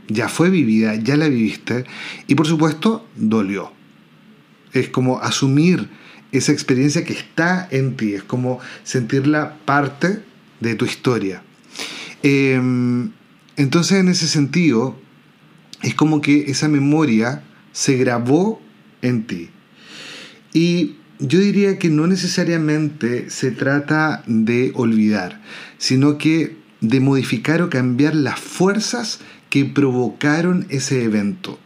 ya 0.08 0.30
fue 0.30 0.50
vivida, 0.50 0.96
ya 0.96 1.18
la 1.18 1.28
viviste 1.28 1.86
y 2.28 2.36
por 2.36 2.48
supuesto 2.48 3.08
dolió. 3.16 3.72
Es 4.74 4.90
como 4.90 5.20
asumir 5.20 5.90
esa 6.32 6.52
experiencia 6.52 7.04
que 7.04 7.14
está 7.14 7.68
en 7.72 7.96
ti, 7.96 8.14
es 8.14 8.24
como 8.24 8.60
sentirla 8.84 9.58
parte 9.66 10.22
de 10.60 10.76
tu 10.76 10.86
historia. 10.86 11.44
Em, 12.24 13.12
entonces 13.56 14.00
en 14.00 14.10
ese 14.10 14.28
sentido 14.28 15.00
es 15.82 15.96
como 15.96 16.22
que 16.22 16.52
esa 16.52 16.68
memoria 16.68 17.44
se 17.72 17.98
grabó 17.98 18.62
en 19.02 19.28
ti. 19.28 19.50
Y 20.54 20.96
yo 21.20 21.40
diría 21.40 21.78
que 21.78 21.90
no 21.90 22.08
necesariamente 22.08 23.30
se 23.30 23.52
trata 23.52 24.24
de 24.28 24.72
olvidar, 24.76 25.42
sino 25.78 26.18
que 26.18 26.58
de 26.82 27.00
modificar 27.00 27.62
o 27.62 27.70
cambiar 27.70 28.16
las 28.16 28.40
fuerzas 28.40 29.20
que 29.56 29.64
provocaron 29.64 30.68
ese 30.68 31.06
evento. 31.06 31.58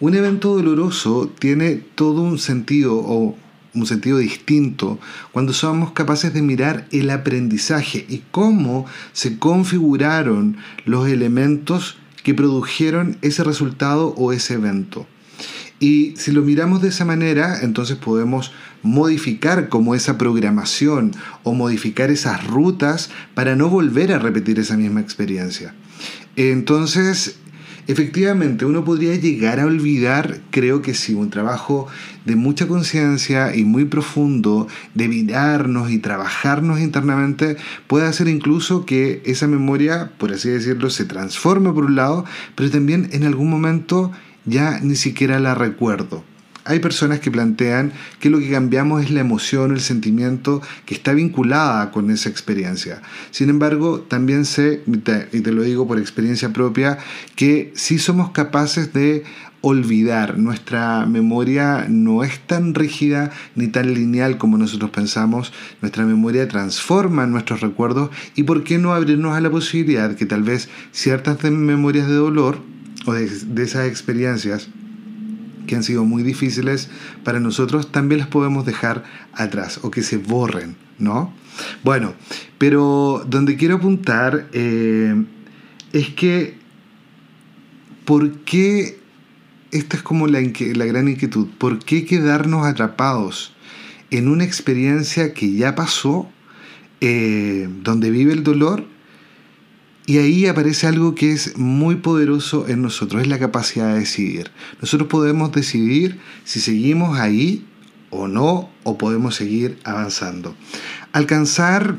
Un 0.00 0.16
evento 0.16 0.56
doloroso 0.56 1.32
tiene 1.38 1.76
todo 1.76 2.22
un 2.22 2.40
sentido 2.40 2.96
o 2.96 3.36
un 3.72 3.86
sentido 3.86 4.18
distinto 4.18 4.98
cuando 5.30 5.52
somos 5.52 5.92
capaces 5.92 6.34
de 6.34 6.42
mirar 6.42 6.88
el 6.90 7.08
aprendizaje 7.08 8.04
y 8.08 8.24
cómo 8.32 8.84
se 9.12 9.38
configuraron 9.38 10.56
los 10.86 11.08
elementos 11.08 11.98
que 12.24 12.34
produjeron 12.34 13.16
ese 13.22 13.44
resultado 13.44 14.08
o 14.16 14.32
ese 14.32 14.54
evento. 14.54 15.06
Y 15.78 16.14
si 16.16 16.32
lo 16.32 16.42
miramos 16.42 16.82
de 16.82 16.88
esa 16.88 17.04
manera, 17.04 17.60
entonces 17.62 17.96
podemos 17.96 18.50
modificar 18.82 19.68
como 19.68 19.94
esa 19.94 20.18
programación 20.18 21.12
o 21.44 21.54
modificar 21.54 22.10
esas 22.10 22.44
rutas 22.44 23.10
para 23.34 23.54
no 23.54 23.68
volver 23.68 24.12
a 24.12 24.18
repetir 24.18 24.58
esa 24.58 24.76
misma 24.76 25.00
experiencia. 25.00 25.74
Entonces, 26.36 27.38
efectivamente, 27.86 28.64
uno 28.64 28.84
podría 28.84 29.14
llegar 29.16 29.58
a 29.58 29.66
olvidar, 29.66 30.40
creo 30.50 30.82
que 30.82 30.94
sí, 30.94 31.14
un 31.14 31.30
trabajo 31.30 31.86
de 32.26 32.36
mucha 32.36 32.68
conciencia 32.68 33.54
y 33.56 33.64
muy 33.64 33.86
profundo, 33.86 34.68
de 34.94 35.08
mirarnos 35.08 35.90
y 35.90 35.98
trabajarnos 35.98 36.80
internamente, 36.80 37.56
puede 37.86 38.06
hacer 38.06 38.28
incluso 38.28 38.84
que 38.84 39.22
esa 39.24 39.46
memoria, 39.46 40.12
por 40.18 40.32
así 40.32 40.50
decirlo, 40.50 40.90
se 40.90 41.04
transforme 41.04 41.72
por 41.72 41.84
un 41.86 41.96
lado, 41.96 42.24
pero 42.54 42.70
también 42.70 43.08
en 43.12 43.24
algún 43.24 43.48
momento 43.48 44.12
ya 44.44 44.80
ni 44.80 44.96
siquiera 44.96 45.40
la 45.40 45.54
recuerdo. 45.54 46.22
Hay 46.66 46.80
personas 46.80 47.20
que 47.20 47.30
plantean 47.30 47.92
que 48.18 48.28
lo 48.28 48.40
que 48.40 48.50
cambiamos 48.50 49.04
es 49.04 49.12
la 49.12 49.20
emoción, 49.20 49.70
el 49.70 49.80
sentimiento 49.80 50.60
que 50.84 50.94
está 50.94 51.12
vinculada 51.12 51.92
con 51.92 52.10
esa 52.10 52.28
experiencia. 52.28 53.02
Sin 53.30 53.50
embargo, 53.50 54.00
también 54.00 54.44
sé, 54.44 54.82
y 55.32 55.40
te 55.40 55.52
lo 55.52 55.62
digo 55.62 55.86
por 55.86 55.98
experiencia 55.98 56.52
propia, 56.52 56.98
que 57.36 57.72
sí 57.76 58.00
somos 58.00 58.32
capaces 58.32 58.92
de 58.92 59.22
olvidar. 59.60 60.38
Nuestra 60.38 61.06
memoria 61.06 61.86
no 61.88 62.24
es 62.24 62.40
tan 62.40 62.74
rígida 62.74 63.30
ni 63.54 63.68
tan 63.68 63.94
lineal 63.94 64.36
como 64.36 64.58
nosotros 64.58 64.90
pensamos. 64.90 65.52
Nuestra 65.80 66.04
memoria 66.04 66.48
transforma 66.48 67.26
nuestros 67.26 67.60
recuerdos 67.60 68.10
y 68.34 68.42
por 68.42 68.64
qué 68.64 68.78
no 68.78 68.92
abrirnos 68.92 69.36
a 69.36 69.40
la 69.40 69.50
posibilidad 69.50 70.16
que 70.16 70.26
tal 70.26 70.42
vez 70.42 70.68
ciertas 70.90 71.42
memorias 71.44 72.08
de 72.08 72.14
dolor 72.14 72.58
o 73.06 73.12
de 73.12 73.62
esas 73.62 73.86
experiencias 73.86 74.68
que 75.66 75.76
han 75.76 75.82
sido 75.82 76.04
muy 76.04 76.22
difíciles 76.22 76.88
para 77.24 77.40
nosotros, 77.40 77.92
también 77.92 78.20
las 78.20 78.28
podemos 78.28 78.64
dejar 78.64 79.04
atrás 79.32 79.80
o 79.82 79.90
que 79.90 80.02
se 80.02 80.16
borren, 80.16 80.76
¿no? 80.98 81.32
Bueno, 81.82 82.14
pero 82.58 83.24
donde 83.26 83.56
quiero 83.56 83.76
apuntar 83.76 84.48
eh, 84.52 85.24
es 85.92 86.10
que, 86.10 86.58
¿por 88.04 88.32
qué? 88.40 89.00
Esta 89.72 89.96
es 89.96 90.02
como 90.02 90.26
la, 90.26 90.40
la 90.40 90.84
gran 90.84 91.08
inquietud, 91.08 91.48
¿por 91.58 91.78
qué 91.80 92.04
quedarnos 92.04 92.66
atrapados 92.66 93.54
en 94.10 94.28
una 94.28 94.44
experiencia 94.44 95.34
que 95.34 95.52
ya 95.52 95.74
pasó, 95.74 96.28
eh, 97.00 97.68
donde 97.82 98.10
vive 98.10 98.32
el 98.32 98.42
dolor? 98.42 98.84
Y 100.06 100.18
ahí 100.18 100.46
aparece 100.46 100.86
algo 100.86 101.16
que 101.16 101.32
es 101.32 101.58
muy 101.58 101.96
poderoso 101.96 102.68
en 102.68 102.80
nosotros, 102.80 103.22
es 103.22 103.28
la 103.28 103.40
capacidad 103.40 103.92
de 103.92 103.98
decidir. 104.00 104.52
Nosotros 104.80 105.08
podemos 105.08 105.50
decidir 105.50 106.20
si 106.44 106.60
seguimos 106.60 107.18
ahí 107.18 107.66
o 108.10 108.28
no, 108.28 108.70
o 108.84 108.98
podemos 108.98 109.34
seguir 109.34 109.78
avanzando. 109.82 110.54
Alcanzar 111.12 111.96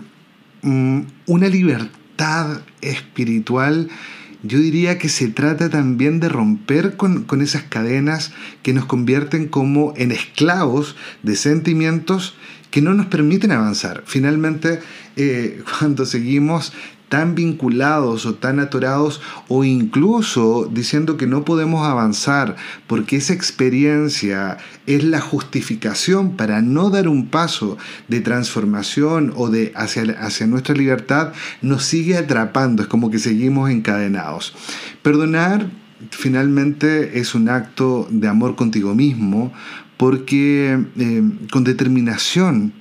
mm, 0.62 1.02
una 1.26 1.50
libertad 1.50 2.62
espiritual, 2.80 3.90
yo 4.42 4.60
diría 4.60 4.98
que 4.98 5.10
se 5.10 5.28
trata 5.28 5.70
también 5.70 6.22
de 6.22 6.30
romper 6.30 6.96
con, 6.96 7.26
esas 7.42 7.64
cadenas 7.64 8.32
que 8.64 8.74
nos 8.74 8.86
convierten 8.86 9.50
como 9.50 9.94
en 9.98 10.14
esclavos 10.14 10.96
de 11.24 11.36
sentimientos 11.36 12.36
que 12.72 12.82
no 12.82 12.94
nos 12.94 13.08
permiten 13.08 13.52
avanzar. 13.52 14.04
Finalmente, 14.06 14.80
eh, 15.18 15.62
cuando 15.80 16.06
seguimos 16.06 16.72
tan 17.10 17.36
vinculados 17.36 18.26
o 18.26 18.36
tan 18.36 18.60
atorados 18.60 19.22
o 19.48 19.64
incluso 19.64 20.70
diciendo 20.72 21.18
que 21.18 21.28
no 21.28 21.46
podemos 21.46 21.88
avanzar 21.88 22.56
porque 22.88 23.18
esa 23.18 23.34
experiencia 23.34 24.58
es 24.86 25.04
la 25.04 25.22
justificación 25.22 26.36
para 26.36 26.62
no 26.62 26.90
dar 26.90 27.08
un 27.08 27.28
paso 27.28 27.78
de 28.08 28.22
transformación 28.22 29.34
o 29.36 29.50
de 29.50 29.72
hacia, 29.76 30.04
hacia 30.20 30.48
nuestra 30.48 30.76
libertad, 30.76 31.34
nos 31.62 31.84
sigue 31.84 32.18
atrapando, 32.18 32.84
es 32.84 32.90
como 32.90 33.10
que 33.10 33.20
seguimos 33.20 33.70
encadenados. 33.70 34.54
Perdonar 35.02 35.70
finalmente 36.12 37.20
es 37.20 37.36
un 37.36 37.50
acto 37.50 38.08
de 38.12 38.28
amor 38.28 38.56
contigo 38.56 38.94
mismo 38.94 39.54
porque 39.98 40.80
eh, 40.98 41.24
con 41.52 41.64
determinación 41.64 42.74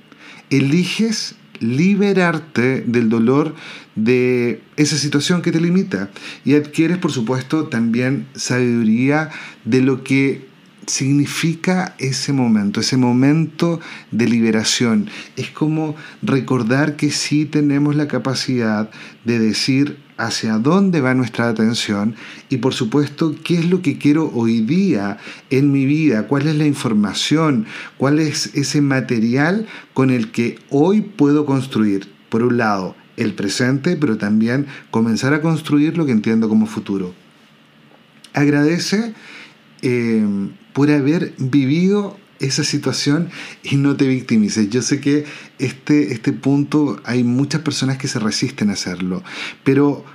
eliges 0.49 1.35
liberarte 1.59 2.81
del 2.81 3.09
dolor 3.09 3.55
de 3.95 4.61
esa 4.75 4.97
situación 4.97 5.41
que 5.41 5.51
te 5.51 5.61
limita. 5.61 6.09
Y 6.45 6.55
adquieres, 6.55 6.97
por 6.97 7.11
supuesto, 7.11 7.67
también 7.67 8.27
sabiduría 8.35 9.29
de 9.65 9.81
lo 9.81 10.03
que 10.03 10.47
significa 10.87 11.95
ese 11.99 12.33
momento, 12.33 12.79
ese 12.79 12.97
momento 12.97 13.79
de 14.11 14.27
liberación. 14.27 15.09
Es 15.35 15.49
como 15.49 15.95
recordar 16.21 16.95
que 16.95 17.11
sí 17.11 17.45
tenemos 17.45 17.95
la 17.95 18.07
capacidad 18.07 18.89
de 19.25 19.39
decir 19.39 20.06
hacia 20.17 20.57
dónde 20.57 21.01
va 21.01 21.13
nuestra 21.13 21.47
atención 21.47 22.15
y 22.49 22.57
por 22.57 22.73
supuesto 22.73 23.35
qué 23.43 23.59
es 23.59 23.69
lo 23.69 23.81
que 23.81 23.97
quiero 23.97 24.31
hoy 24.33 24.61
día 24.61 25.17
en 25.49 25.71
mi 25.71 25.85
vida, 25.85 26.27
cuál 26.27 26.47
es 26.47 26.55
la 26.55 26.65
información, 26.65 27.65
cuál 27.97 28.19
es 28.19 28.55
ese 28.55 28.81
material 28.81 29.67
con 29.93 30.09
el 30.09 30.31
que 30.31 30.59
hoy 30.69 31.01
puedo 31.01 31.45
construir, 31.45 32.11
por 32.29 32.43
un 32.43 32.57
lado, 32.57 32.95
el 33.15 33.33
presente, 33.33 33.95
pero 33.95 34.17
también 34.17 34.67
comenzar 34.91 35.33
a 35.33 35.41
construir 35.41 35.97
lo 35.97 36.05
que 36.05 36.11
entiendo 36.11 36.49
como 36.49 36.65
futuro. 36.65 37.13
Agradece 38.33 39.13
eh, 39.81 40.25
por 40.73 40.91
haber 40.91 41.33
vivido 41.37 42.17
esa 42.39 42.63
situación 42.63 43.29
y 43.63 43.77
no 43.77 43.95
te 43.95 44.07
victimices. 44.07 44.69
Yo 44.69 44.81
sé 44.81 44.99
que 44.99 45.25
este, 45.59 46.13
este 46.13 46.33
punto 46.33 46.99
hay 47.03 47.23
muchas 47.23 47.61
personas 47.61 47.97
que 47.97 48.07
se 48.07 48.19
resisten 48.19 48.69
a 48.69 48.73
hacerlo, 48.73 49.23
pero 49.63 50.05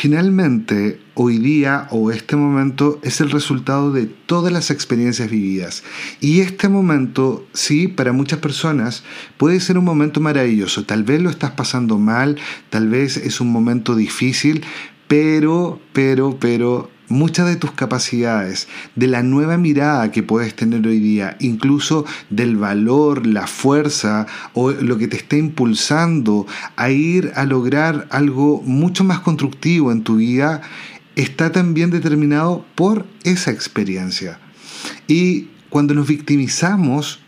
finalmente 0.00 0.98
hoy 1.12 1.36
día 1.36 1.86
o 1.90 2.10
este 2.10 2.34
momento 2.34 2.98
es 3.02 3.20
el 3.20 3.30
resultado 3.30 3.92
de 3.92 4.06
todas 4.06 4.50
las 4.50 4.70
experiencias 4.70 5.30
vividas. 5.30 5.82
Y 6.20 6.40
este 6.40 6.70
momento, 6.70 7.46
sí, 7.52 7.86
para 7.86 8.12
muchas 8.12 8.38
personas 8.38 9.04
puede 9.36 9.60
ser 9.60 9.76
un 9.76 9.84
momento 9.84 10.20
maravilloso. 10.20 10.86
Tal 10.86 11.04
vez 11.04 11.20
lo 11.20 11.28
estás 11.28 11.50
pasando 11.50 11.98
mal, 11.98 12.38
tal 12.70 12.88
vez 12.88 13.18
es 13.18 13.42
un 13.42 13.52
momento 13.52 13.94
difícil, 13.94 14.64
pero, 15.06 15.78
pero, 15.92 16.38
pero 16.40 16.90
muchas 17.10 17.46
de 17.46 17.56
tus 17.56 17.72
capacidades, 17.72 18.68
de 18.96 19.08
la 19.08 19.22
nueva 19.22 19.58
mirada 19.58 20.10
que 20.10 20.22
puedes 20.22 20.54
tener 20.54 20.86
hoy 20.86 21.00
día, 21.00 21.36
incluso 21.40 22.06
del 22.30 22.56
valor, 22.56 23.26
la 23.26 23.46
fuerza 23.46 24.26
o 24.54 24.70
lo 24.70 24.96
que 24.96 25.08
te 25.08 25.16
está 25.16 25.36
impulsando 25.36 26.46
a 26.76 26.90
ir 26.90 27.32
a 27.34 27.44
lograr 27.44 28.06
algo 28.10 28.62
mucho 28.64 29.04
más 29.04 29.20
constructivo 29.20 29.92
en 29.92 30.02
tu 30.02 30.16
vida, 30.16 30.62
está 31.16 31.52
también 31.52 31.90
determinado 31.90 32.64
por 32.76 33.06
esa 33.24 33.50
experiencia. 33.50 34.38
Y 35.06 35.48
cuando 35.68 35.94
nos 35.94 36.06
victimizamos, 36.06 37.20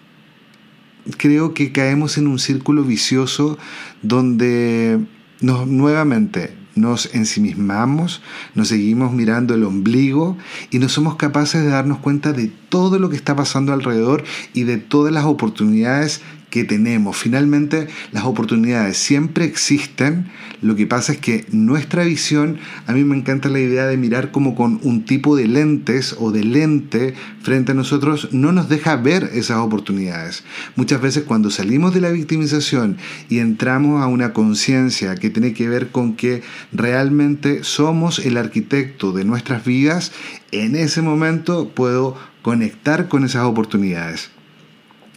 creo 1.16 1.54
que 1.54 1.72
caemos 1.72 2.16
en 2.16 2.28
un 2.28 2.38
círculo 2.38 2.84
vicioso 2.84 3.58
donde 4.02 5.00
nos 5.40 5.66
nuevamente 5.66 6.61
nos 6.74 7.14
ensimismamos, 7.14 8.22
nos 8.54 8.68
seguimos 8.68 9.12
mirando 9.12 9.54
el 9.54 9.64
ombligo 9.64 10.36
y 10.70 10.78
no 10.78 10.88
somos 10.88 11.16
capaces 11.16 11.62
de 11.62 11.68
darnos 11.68 11.98
cuenta 11.98 12.32
de 12.32 12.48
todo 12.68 12.98
lo 12.98 13.10
que 13.10 13.16
está 13.16 13.36
pasando 13.36 13.72
alrededor 13.72 14.24
y 14.54 14.64
de 14.64 14.78
todas 14.78 15.12
las 15.12 15.24
oportunidades 15.24 16.22
que 16.52 16.64
tenemos. 16.64 17.16
Finalmente, 17.16 17.88
las 18.12 18.24
oportunidades 18.24 18.98
siempre 18.98 19.46
existen. 19.46 20.26
Lo 20.60 20.76
que 20.76 20.86
pasa 20.86 21.12
es 21.12 21.18
que 21.18 21.46
nuestra 21.50 22.04
visión, 22.04 22.58
a 22.86 22.92
mí 22.92 23.04
me 23.04 23.16
encanta 23.16 23.48
la 23.48 23.58
idea 23.58 23.86
de 23.86 23.96
mirar 23.96 24.32
como 24.32 24.54
con 24.54 24.78
un 24.82 25.06
tipo 25.06 25.34
de 25.34 25.48
lentes 25.48 26.14
o 26.20 26.30
de 26.30 26.44
lente 26.44 27.14
frente 27.40 27.72
a 27.72 27.74
nosotros, 27.74 28.28
no 28.32 28.52
nos 28.52 28.68
deja 28.68 28.96
ver 28.96 29.30
esas 29.32 29.56
oportunidades. 29.56 30.44
Muchas 30.76 31.00
veces 31.00 31.24
cuando 31.24 31.50
salimos 31.50 31.94
de 31.94 32.02
la 32.02 32.10
victimización 32.10 32.98
y 33.30 33.38
entramos 33.38 34.02
a 34.02 34.06
una 34.06 34.34
conciencia 34.34 35.14
que 35.14 35.30
tiene 35.30 35.54
que 35.54 35.70
ver 35.70 35.88
con 35.88 36.16
que 36.16 36.42
realmente 36.70 37.64
somos 37.64 38.18
el 38.18 38.36
arquitecto 38.36 39.12
de 39.12 39.24
nuestras 39.24 39.64
vidas, 39.64 40.12
en 40.50 40.76
ese 40.76 41.00
momento 41.00 41.70
puedo 41.70 42.14
conectar 42.42 43.08
con 43.08 43.24
esas 43.24 43.44
oportunidades. 43.44 44.31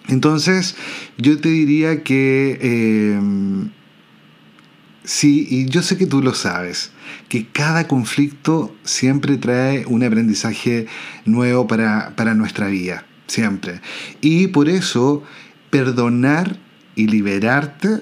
Entonces, 0.08 0.76
yo 1.18 1.40
te 1.40 1.50
diría 1.50 2.04
que 2.04 2.60
em, 2.62 3.72
sí, 5.04 5.48
y 5.50 5.66
yo 5.66 5.82
sé 5.82 5.98
que 5.98 6.06
tú 6.06 6.22
lo 6.22 6.34
sabes, 6.34 6.92
que 7.30 7.48
cada 7.48 7.88
conflicto 7.88 8.76
siempre 8.84 9.38
trae 9.38 9.86
un 9.88 10.04
aprendizaje 10.04 10.88
nuevo 11.26 11.68
para, 11.68 12.16
para 12.16 12.36
nuestra 12.36 12.68
vida, 12.68 13.06
siempre. 13.28 13.82
Y 14.22 14.48
por 14.48 14.70
eso, 14.70 15.24
perdonar 15.70 16.58
y 16.96 17.08
liberarte, 17.08 18.02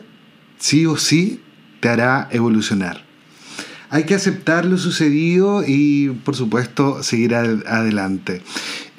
sí 0.60 0.86
o 0.86 0.98
sí, 0.98 1.42
te 1.80 1.90
hará 1.90 2.28
evolucionar. 2.32 3.04
Hay 3.90 4.06
que 4.06 4.16
aceptar 4.16 4.66
lo 4.66 4.80
sucedido 4.80 5.64
y, 5.68 6.10
por 6.26 6.36
supuesto, 6.36 7.04
seguir 7.04 7.36
adelante. 7.36 8.42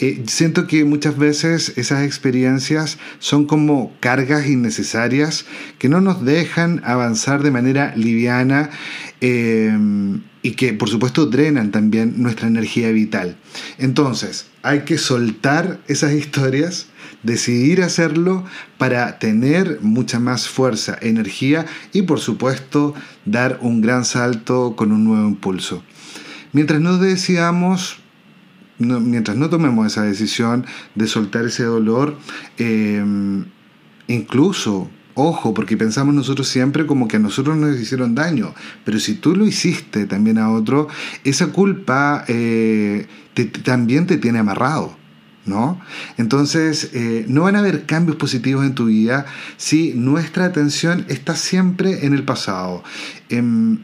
Eh, 0.04 0.22
siento 0.26 0.66
que 0.66 0.84
muchas 0.84 1.16
veces 1.16 1.72
esas 1.76 2.04
experiencias 2.04 2.98
son 3.20 3.46
como 3.46 3.90
cargas 4.00 4.46
innecesarias 4.46 5.46
que 5.78 5.88
no 5.88 6.02
nos 6.02 6.22
dejan 6.22 6.82
avanzar 6.84 7.42
de 7.42 7.50
manera 7.50 7.94
liviana 7.96 8.68
eh, 9.22 9.74
y 10.42 10.50
que 10.50 10.74
por 10.74 10.90
supuesto 10.90 11.24
drenan 11.24 11.70
también 11.70 12.22
nuestra 12.22 12.48
energía 12.48 12.90
vital. 12.90 13.38
Entonces, 13.78 14.48
hay 14.62 14.80
que 14.80 14.98
soltar 14.98 15.80
esas 15.88 16.12
historias, 16.12 16.88
decidir 17.22 17.82
hacerlo 17.82 18.44
para 18.76 19.18
tener 19.18 19.78
mucha 19.80 20.20
más 20.20 20.48
fuerza, 20.48 20.98
energía 21.00 21.64
y 21.94 22.02
por 22.02 22.20
supuesto 22.20 22.92
dar 23.24 23.58
un 23.62 23.80
gran 23.80 24.04
salto 24.04 24.76
con 24.76 24.92
un 24.92 25.04
nuevo 25.04 25.26
impulso. 25.26 25.82
Mientras 26.52 26.82
no 26.82 26.98
decidamos, 26.98 28.03
mientras 28.78 29.36
no 29.36 29.48
tomemos 29.50 29.86
esa 29.86 30.02
decisión 30.02 30.66
de 30.94 31.06
soltar 31.06 31.44
ese 31.46 31.64
dolor, 31.64 32.16
eh, 32.58 33.04
incluso 34.08 34.90
Ojo, 35.16 35.54
porque 35.54 35.76
pensamos 35.76 36.12
nosotros 36.12 36.48
siempre 36.48 36.86
como 36.86 37.06
que 37.06 37.18
a 37.18 37.20
nosotros 37.20 37.56
nos 37.56 37.78
hicieron 37.78 38.16
daño, 38.16 38.52
pero 38.84 38.98
si 38.98 39.14
tú 39.14 39.36
lo 39.36 39.46
hiciste 39.46 40.06
también 40.06 40.38
a 40.38 40.50
otro, 40.50 40.88
esa 41.22 41.48
culpa 41.48 42.24
eh, 42.26 43.06
también 43.62 44.06
te 44.06 44.18
tiene 44.18 44.40
amarrado. 44.40 44.96
¿No? 45.46 45.78
Entonces, 46.16 46.88
eh, 46.94 47.26
no 47.28 47.42
van 47.42 47.54
a 47.54 47.58
haber 47.58 47.84
cambios 47.84 48.16
positivos 48.16 48.64
en 48.64 48.74
tu 48.74 48.86
vida 48.86 49.26
si 49.58 49.92
nuestra 49.92 50.46
atención 50.46 51.04
está 51.10 51.36
siempre 51.36 52.06
en 52.06 52.14
el 52.14 52.22
pasado. 52.22 52.82
Em, 53.28 53.80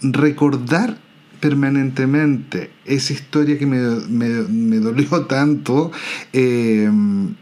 recordar 0.00 1.01
permanentemente 1.42 2.70
esa 2.84 3.12
historia 3.12 3.58
que 3.58 3.66
me, 3.66 3.78
me, 4.08 4.76
dolió 4.76 5.22
tanto 5.26 5.90
em, 6.32 7.34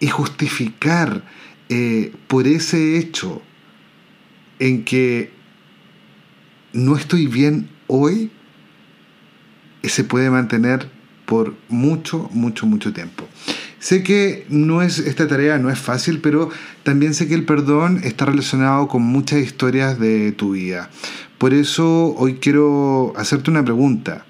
y 0.00 0.06
justificar 0.06 1.22
eh, 1.68 2.14
por 2.28 2.46
ese 2.46 2.96
hecho 2.96 3.42
en 4.58 4.84
que 4.84 5.30
no 6.72 6.96
estoy 6.96 7.26
bien 7.26 7.68
hoy, 7.88 8.30
se 9.82 10.02
puede 10.02 10.30
mantener 10.30 10.88
por 11.26 11.54
mucho, 11.68 12.30
mucho, 12.32 12.64
mucho 12.64 12.94
tiempo. 12.94 13.28
Sé 13.80 14.02
que 14.02 14.46
no 14.48 14.80
es, 14.80 14.98
esta 14.98 15.28
tarea 15.28 15.58
no 15.58 15.70
es 15.70 15.78
fácil, 15.78 16.20
pero 16.20 16.50
también 16.84 17.12
sé 17.12 17.28
que 17.28 17.34
el 17.34 17.44
perdón 17.44 18.00
está 18.02 18.24
relacionado 18.24 18.88
con 18.88 19.02
muchas 19.02 19.40
historias 19.40 19.98
de 19.98 20.32
tu 20.32 20.52
vida. 20.52 20.90
Por 21.40 21.54
eso 21.54 22.14
hoy 22.18 22.34
quiero 22.34 23.14
hacerte 23.16 23.50
una 23.50 23.64
pregunta. 23.64 24.26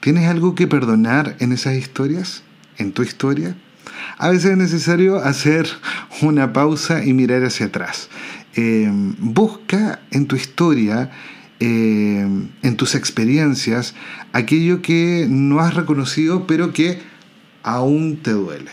¿Tienes 0.00 0.28
algo 0.28 0.54
que 0.54 0.66
perdonar 0.66 1.36
en 1.40 1.52
esas 1.52 1.74
historias? 1.74 2.42
¿En 2.76 2.92
tu 2.92 3.02
historia? 3.02 3.56
A 4.18 4.28
veces 4.28 4.50
es 4.50 4.58
necesario 4.58 5.16
hacer 5.16 5.66
una 6.20 6.52
pausa 6.52 7.02
y 7.02 7.14
mirar 7.14 7.42
hacia 7.44 7.64
atrás. 7.64 8.10
Eh, 8.56 8.90
busca 9.20 10.00
en 10.10 10.26
tu 10.26 10.36
historia, 10.36 11.10
eh, 11.60 12.28
en 12.62 12.76
tus 12.76 12.94
experiencias, 12.94 13.94
aquello 14.34 14.82
que 14.82 15.26
no 15.26 15.60
has 15.60 15.72
reconocido, 15.72 16.46
pero 16.46 16.74
que 16.74 17.00
aún 17.62 18.18
te 18.18 18.32
duele. 18.32 18.70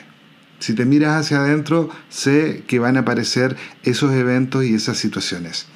Si 0.59 0.73
te 0.73 0.83
miras 0.83 1.21
hacia 1.21 1.37
adentro, 1.37 1.89
sé 2.09 2.65
que 2.67 2.79
van 2.79 2.97
a 2.97 3.01
aparecer 3.01 3.55
esos 3.83 4.11
eventos 4.11 4.65
y 4.65 4.73
esas 4.73 4.97
situaciones. 4.97 5.67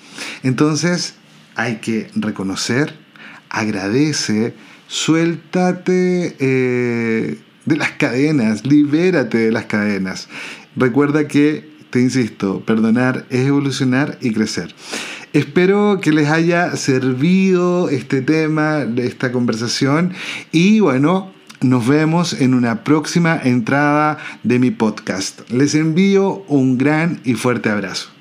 Entonces, 0.43 1.15
hay 1.55 1.77
que 1.77 2.09
reconocer, 2.15 2.95
agradece, 3.49 4.53
suéltate. 4.87 6.35
Eh, 6.39 7.39
de 7.65 7.77
las 7.77 7.91
cadenas, 7.91 8.65
libérate 8.65 9.37
de 9.37 9.51
las 9.51 9.65
cadenas. 9.65 10.29
Recuerda 10.75 11.27
que, 11.27 11.69
te 11.89 11.99
insisto, 11.99 12.61
perdonar 12.61 13.25
es 13.29 13.47
evolucionar 13.47 14.17
y 14.21 14.31
crecer. 14.31 14.73
Espero 15.33 15.99
que 16.01 16.11
les 16.11 16.29
haya 16.29 16.75
servido 16.77 17.89
este 17.89 18.21
tema, 18.21 18.85
esta 18.97 19.31
conversación 19.31 20.13
y 20.51 20.79
bueno, 20.79 21.33
nos 21.61 21.87
vemos 21.87 22.33
en 22.33 22.53
una 22.53 22.83
próxima 22.83 23.39
entrada 23.43 24.17
de 24.43 24.59
mi 24.59 24.71
podcast. 24.71 25.49
Les 25.49 25.75
envío 25.75 26.43
un 26.47 26.77
gran 26.77 27.19
y 27.25 27.33
fuerte 27.33 27.69
abrazo. 27.69 28.14